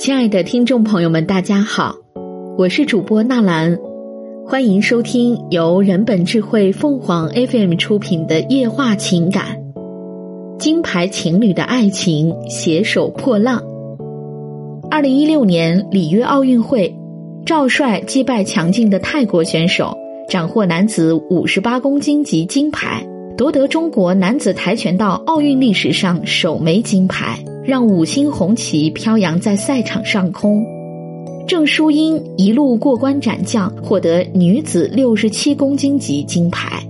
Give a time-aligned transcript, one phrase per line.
[0.00, 1.94] 亲爱的听众朋友们，大家好，
[2.56, 3.78] 我是主播纳兰，
[4.46, 9.58] 欢迎收听由人本智慧凤凰 FM 出品的夜话情感。
[10.58, 13.62] 金牌情侣的爱情携手破浪。
[14.90, 16.96] 二零一六年里约奥运会，
[17.44, 19.94] 赵帅击败强劲的泰国选手，
[20.30, 27.38] 斩获男子五十八公斤级金牌，夺得中国男子跆拳道奥运历史上首枚金牌。
[27.70, 30.66] 让五星红旗飘扬在赛场上空，
[31.46, 36.82] 郑淑英一路过关斩将，获得女子六十七公斤级金牌。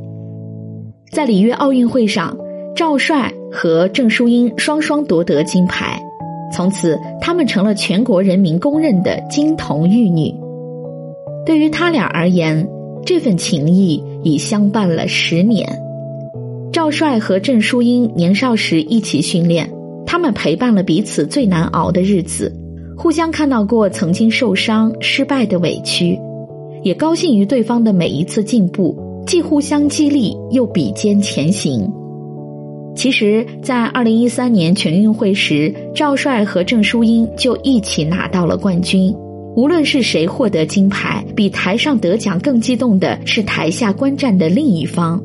[1.13, 2.35] 在里约奥运会上，
[2.75, 6.01] 赵帅和郑淑英双双夺得金牌，
[6.51, 10.35] 从此他们成了全国人民公认的金童玉女。
[11.45, 12.67] 对于他俩而言，
[13.05, 15.69] 这份情谊已相伴了十年。
[16.73, 19.71] 赵帅和郑淑英年少时一起训练。
[20.07, 22.53] 他们陪伴了彼此最难熬的日子，
[22.97, 26.19] 互相看到过曾经受伤、失败的委屈，
[26.83, 31.91] 也高兴于对方的每一次进步，既互相激励，又比肩前行。
[32.97, 39.15] 其实，在二零一三年全运会时，赵帅和郑淑英就一起拿到了冠军。
[39.57, 45.23] 无论是谁获得金牌，比台上得奖更激动的是台下观战的另一方。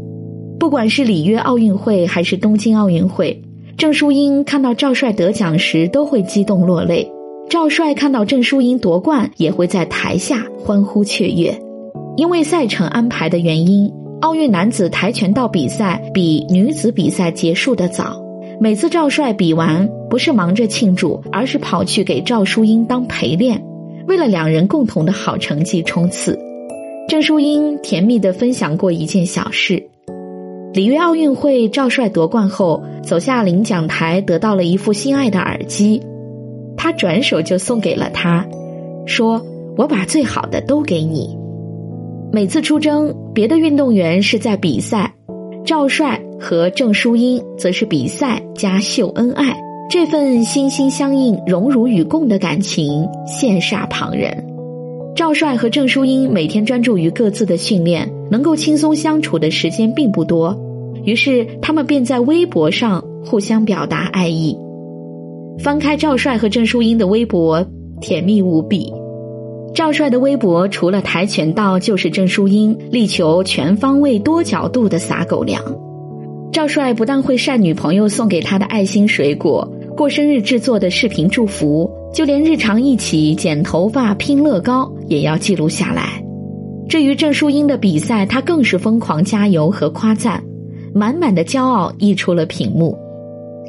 [0.59, 3.41] 不管是里约奥运会还是东京奥运会。
[3.78, 7.12] 郑淑英看到赵帅得奖时都会激动落泪，
[7.50, 11.59] 赵帅看到郑淑英夺冠也会在台下欢呼雀跃。
[12.16, 18.23] 因为赛程安排的原因，奥运男子跆拳道比赛比女子比赛结束的早。
[18.62, 23.62] 每次赵帅比完，不是忙着庆祝，而是跑去给赵淑英当陪练，
[24.08, 26.40] 为了两人共同的好成绩冲刺。
[27.09, 29.90] 郑淑英甜蜜的分享过一件小事。
[30.76, 36.02] 里约奥运会，赵帅夺冠后走下领奖台，得到了一副心爱的耳机，
[36.76, 38.45] 他转手就送给了他，
[39.06, 39.42] 说
[39.80, 41.34] ：“我把最好的都给你。”
[42.30, 45.14] 每次出征，别的运动员是在比赛，
[45.64, 49.58] 赵帅和郑淑英则是比赛加秀恩爱，
[49.90, 54.46] 这份心心相印、荣辱与共的感情羡煞旁人。
[55.16, 60.53] 赵帅和郑淑英每天专注于各自的训练，能够轻松相处的时间并不多。
[61.05, 64.57] 于是，他们便在微博上互相表达爱意。
[65.59, 67.66] 翻开赵帅和郑淑英的微博，
[68.01, 68.91] 甜蜜无比。
[69.73, 75.61] 赵帅的微博除了跆拳道，就是郑淑英力求全方位、多角度的撒狗粮。
[76.51, 86.23] 赵帅不但会晒女朋友送给他的爱心水果、过生日制作的视频祝福，就连日常一起剪头发、拼乐高也要记录下来。
[86.87, 90.41] 至于郑淑英的比赛，他更是疯狂加油和夸赞。
[90.95, 92.97] 满满的骄傲溢出了屏幕。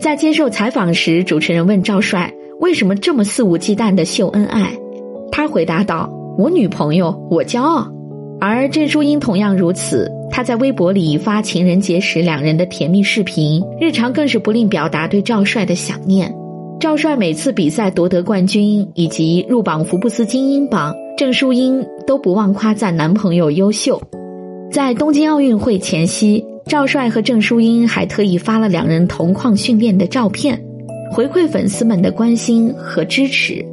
[0.00, 4.72] 在接受采访时，主持人问赵帅：“为什么这么肆无忌惮的秀恩爱？”
[5.32, 7.90] 他回答道：“我女朋友，我骄傲。”
[8.40, 16.32] 而郑淑英同样如此，她在微博里发情人节时两人的甜蜜视频，日常更是不吝表达对赵帅的想念。
[16.78, 24.00] 赵帅每次比赛夺得冠军以及入榜福布斯精英榜，郑淑英都不忘夸赞男朋友优秀。
[24.70, 26.44] 在东京奥运会前夕。
[26.68, 30.60] 赵帅和郑淑英还特意发了两人同框训练的照片，
[31.12, 33.64] 回馈粉丝们的关心和支持。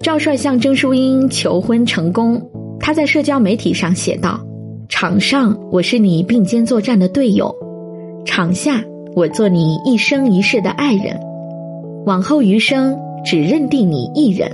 [0.00, 2.40] 赵帅向郑淑英求婚成功，
[2.80, 4.40] 他在社交媒体上写道
[4.88, 7.54] ：“场上我是你并肩作战的队友，
[8.24, 8.82] 场下
[9.14, 11.20] 我做你一生一世的爱人，
[12.06, 14.50] 往后余生只认定你一人。”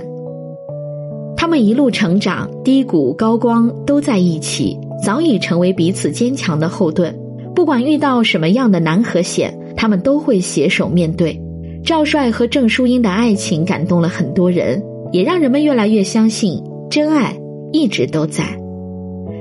[1.37, 7.17] 他们一路成长，低谷高光都在一起，早已成为彼此坚强的后盾。
[7.57, 11.41] 不管遇到什么样的难和险，他们都会携手面对。
[11.83, 14.79] 赵帅和郑淑英的爱情感动了很多人，
[15.11, 17.35] 也让人们越来越相信真爱
[17.73, 18.43] 一直都在。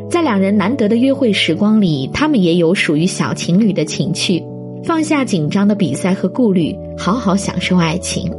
[0.09, 4.43] 在两人难得的约会时光里，他们也有属于小情侣的情趣，
[4.83, 8.33] 放下紧张的比赛和顾虑，好好享受爱情。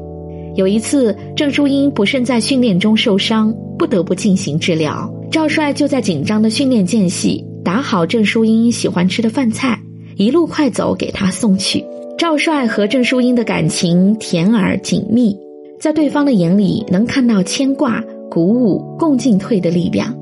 [0.56, 7.46] 有一次，郑淑英不慎在训练中受伤，不得不进行治疗，赵帅就在紧张的训练间隙。
[7.68, 9.78] 打好郑淑英喜欢吃的饭菜，
[10.16, 11.84] 一路快走给她送去。
[12.18, 15.38] 赵帅和郑淑英的感情甜而紧密，
[15.78, 20.16] 在对方的眼里能看到牵挂、鼓舞、共进退的力量。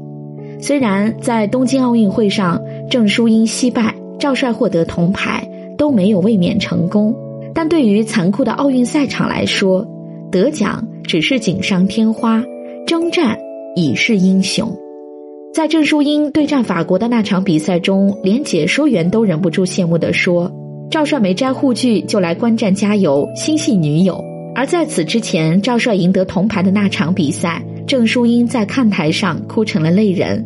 [0.59, 2.59] 虽然在东京奥运会上，
[2.89, 5.47] 郑淑英惜败，赵帅获得铜牌，
[5.77, 7.15] 都没有卫冕成功，
[7.53, 9.85] 但对于残酷的奥运赛场来说，
[10.31, 12.43] 得奖只是锦上添花，
[12.87, 13.37] 征战
[13.75, 14.75] 已是英雄。
[15.55, 20.51] 在郑淑英对战法国的那场比赛中，连解说员都忍不住羡慕地说
[20.91, 24.21] ：“赵帅没摘护具就来观战加油，心系女友。”
[24.53, 30.45] 而在此之前，赵帅赢得铜牌的那场比赛，郑淑英在看台上哭成了泪人，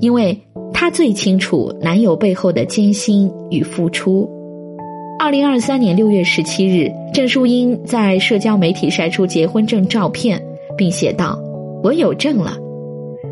[0.00, 0.36] 因为
[0.72, 4.28] 她最清楚男友背后的艰辛与付出。
[5.20, 10.42] 二零二三年六月十七日，郑淑英在社交媒体晒出结婚证照片，
[10.76, 11.38] 并写道
[11.84, 12.56] ：“我有证了。”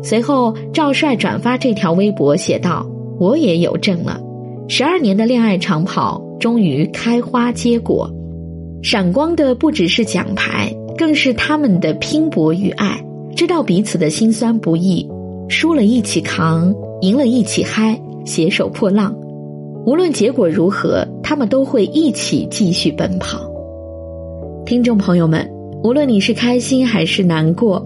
[0.01, 2.85] 随后，赵帅转发这条微博，写道
[3.19, 4.19] ：“我也有证了。”
[4.67, 8.09] 十二年的恋爱长跑终于开花结果。
[8.81, 13.03] 闪光的不只是奖牌，更是他们的拼搏与爱。
[13.35, 15.07] 知道彼此的辛酸不易，
[15.49, 19.13] 输了一起扛，赢了一起嗨，携手破浪。
[19.85, 23.39] 无论结果如何，他们都会一起继续奔跑。
[24.65, 25.49] 听众朋友们，
[25.83, 27.85] 无论你是开心还是难过，